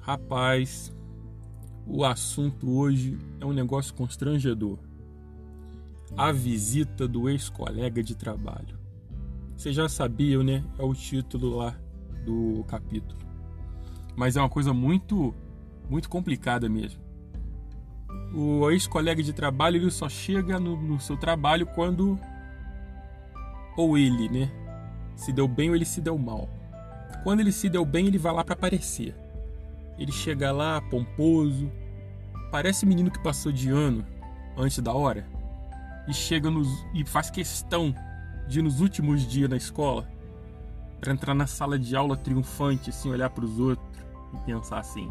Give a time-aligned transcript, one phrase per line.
[0.00, 0.92] Rapaz,
[1.86, 4.78] o assunto hoje é um negócio constrangedor.
[6.16, 8.78] A visita do ex-colega de trabalho.
[9.56, 10.64] Vocês já sabiam, né?
[10.78, 11.76] É o título lá
[12.24, 13.20] do capítulo.
[14.16, 15.34] Mas é uma coisa muito,
[15.88, 17.00] muito complicada mesmo.
[18.34, 22.18] O ex-colega de trabalho ele só chega no, no seu trabalho quando
[23.76, 24.50] ou ele, né,
[25.20, 26.48] se deu bem ou ele se deu mal.
[27.22, 29.14] Quando ele se deu bem, ele vai lá para aparecer.
[29.98, 31.70] Ele chega lá pomposo,
[32.50, 34.04] parece menino que passou de ano
[34.56, 35.26] antes da hora
[36.08, 37.94] e chega nos e faz questão
[38.48, 40.08] de nos últimos dias na escola
[40.98, 43.86] para entrar na sala de aula triunfante, assim, olhar para os outros
[44.32, 45.10] e pensar assim: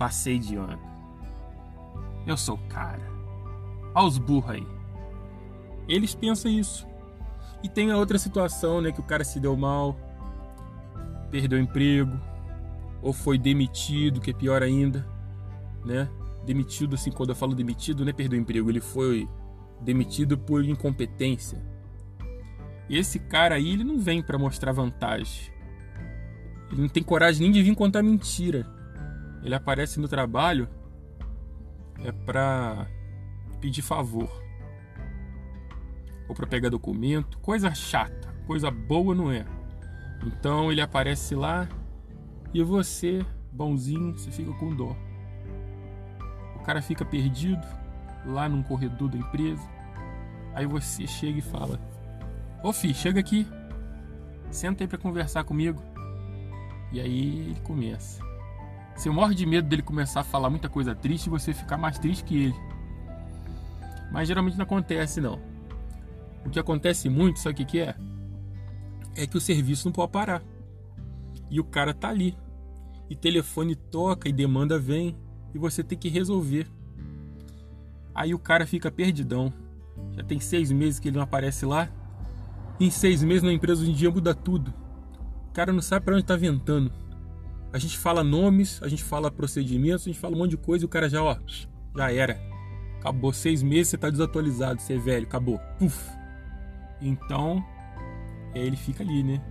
[0.00, 0.82] passei de ano.
[2.26, 3.08] Eu sou o cara.
[3.94, 4.66] Olha os burros aí.
[5.88, 6.84] Eles pensam isso.
[7.62, 9.96] E tem a outra situação, né, que o cara se deu mal,
[11.30, 12.18] perdeu o emprego,
[13.02, 15.06] ou foi demitido, que é pior ainda,
[15.84, 16.08] né?
[16.44, 19.28] Demitido, assim, quando eu falo demitido, não é perder o emprego, ele foi
[19.80, 21.60] demitido por incompetência.
[22.88, 25.52] E esse cara aí, ele não vem para mostrar vantagem.
[26.70, 28.66] Ele não tem coragem nem de vir contar mentira.
[29.42, 30.68] Ele aparece no trabalho
[32.04, 32.86] é para
[33.60, 34.30] pedir favor.
[36.28, 39.44] Ou para pegar documento, coisa chata, coisa boa não é.
[40.24, 41.68] Então ele aparece lá,
[42.52, 44.96] e você, bonzinho, você fica com dó.
[46.56, 47.66] O cara fica perdido
[48.24, 49.68] lá num corredor da empresa.
[50.54, 51.78] Aí você chega e fala:
[52.62, 53.46] Ô fi, chega aqui.
[54.50, 55.82] Senta aí pra conversar comigo.
[56.92, 58.24] E aí ele começa.
[58.94, 61.98] Você morre de medo dele começar a falar muita coisa triste e você ficar mais
[61.98, 62.56] triste que ele.
[64.10, 65.38] Mas geralmente não acontece não.
[66.46, 67.96] O que acontece muito, sabe o que, é?
[69.16, 70.42] É que o serviço não pode parar.
[71.50, 72.36] E o cara tá ali,
[73.10, 75.16] e telefone toca e demanda vem
[75.52, 76.68] e você tem que resolver.
[78.14, 79.52] Aí o cara fica perdidão.
[80.12, 81.90] Já tem seis meses que ele não aparece lá.
[82.78, 84.72] E em seis meses na empresa hoje em dia muda tudo.
[85.48, 86.92] O cara não sabe para onde está ventando.
[87.72, 90.84] A gente fala nomes, a gente fala procedimentos, a gente fala um monte de coisa
[90.84, 91.36] e o cara já, ó,
[91.96, 92.40] já era.
[93.00, 95.58] Acabou seis meses, você está desatualizado, você é velho, acabou.
[95.78, 96.16] Puf.
[97.00, 97.64] Então,
[98.54, 99.42] ele fica ali, né?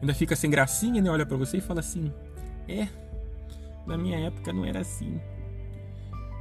[0.00, 1.10] Ainda fica sem gracinha, né?
[1.10, 2.12] Olha para você e fala assim:
[2.68, 2.88] é,
[3.86, 5.20] na minha época não era assim.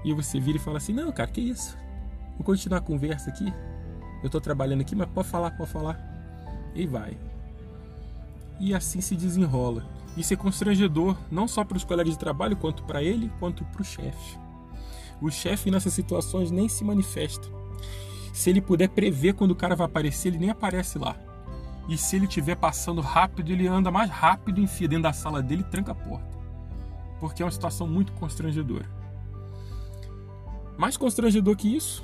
[0.04, 1.78] E você vira e fala assim: Não, cara, que isso?
[2.36, 3.52] Vou continuar a conversa aqui.
[4.24, 6.00] Eu tô trabalhando aqui, mas pode falar, pode falar.
[6.76, 7.18] E vai.
[8.60, 9.86] E assim se desenrola.
[10.16, 13.82] Isso é constrangedor, não só para os colegas de trabalho, quanto para ele, quanto para
[13.82, 14.38] o chefe.
[15.22, 17.48] O chefe nessas situações nem se manifesta.
[18.38, 21.18] Se ele puder prever quando o cara vai aparecer, ele nem aparece lá.
[21.90, 25.64] E se ele estiver passando rápido, ele anda mais rápido, enfia dentro da sala dele
[25.64, 26.38] e tranca a porta.
[27.20, 28.88] Porque é uma situação muito constrangedora.
[30.78, 32.04] Mais constrangedor que isso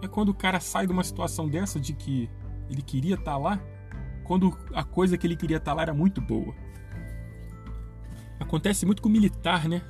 [0.00, 2.30] é quando o cara sai de uma situação dessa de que
[2.70, 3.60] ele queria estar tá lá,
[4.22, 6.54] quando a coisa que ele queria estar tá lá era muito boa.
[8.38, 9.82] Acontece muito com o militar, né?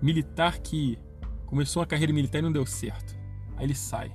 [0.00, 0.98] Militar que
[1.44, 3.14] começou uma carreira militar e não deu certo.
[3.54, 4.10] Aí ele sai.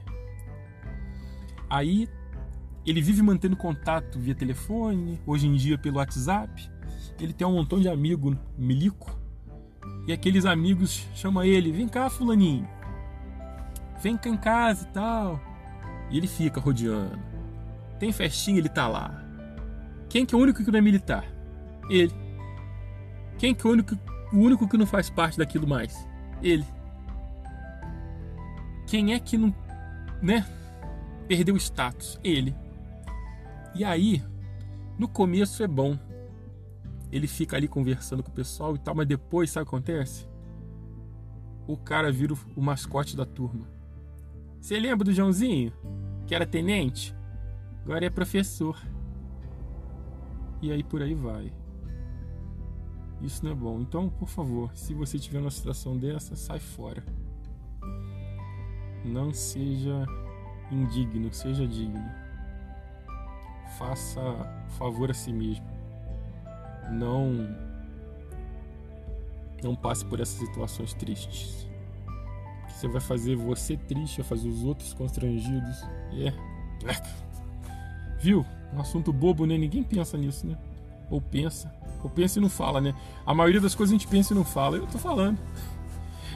[1.74, 2.08] Aí
[2.86, 6.70] ele vive mantendo contato via telefone, hoje em dia pelo WhatsApp.
[7.20, 9.20] Ele tem um montão de amigo milico.
[10.06, 12.70] E aqueles amigos chamam ele: vem cá, Fulaninho.
[14.04, 15.42] Vem cá em casa e tal.
[16.12, 17.20] E ele fica rodeando.
[17.98, 19.26] Tem festinha, ele tá lá.
[20.10, 21.26] Quem que é o único que não é militar?
[21.90, 22.14] Ele.
[23.40, 23.98] Quem que é o único,
[24.32, 26.08] o único que não faz parte daquilo mais?
[26.40, 26.66] Ele.
[28.86, 29.52] Quem é que não,
[30.22, 30.46] né?
[31.28, 32.20] Perdeu status?
[32.24, 32.56] Ele.
[33.76, 34.24] E aí,
[34.98, 35.98] no começo é bom.
[37.12, 40.28] Ele fica ali conversando com o pessoal e tal, mas depois, sabe o que acontece?
[41.68, 43.68] O cara vira o mascote da turma.
[44.60, 45.72] Você lembra do Joãozinho?
[46.26, 47.16] Que era tenente?
[47.84, 48.82] Agora é professor.
[50.62, 51.52] E aí por aí vai.
[53.22, 53.80] Isso não é bom.
[53.80, 57.04] Então, por favor, se você tiver uma situação dessa, sai fora.
[59.06, 60.06] Não seja
[60.74, 62.24] indigno, seja digno
[63.78, 64.22] faça
[64.78, 65.66] favor a si mesmo.
[66.92, 67.56] Não
[69.62, 71.68] não passe por essas situações tristes.
[72.68, 75.84] Você vai fazer você triste, vai fazer os outros constrangidos.
[76.14, 76.34] É.
[78.20, 78.46] Viu?
[78.74, 79.58] Um assunto bobo, né?
[79.58, 80.58] Ninguém pensa nisso, né?
[81.10, 81.74] Ou pensa.
[82.04, 82.94] Ou pensa e não fala, né?
[83.26, 84.78] A maioria das coisas a gente pensa e não fala.
[84.78, 85.40] Eu tô falando.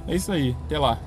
[0.08, 0.56] É isso aí.
[0.66, 0.98] Até lá.